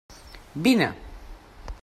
Vine! 0.63 0.89